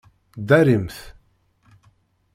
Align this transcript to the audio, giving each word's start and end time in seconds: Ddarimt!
Ddarimt! 0.41 0.97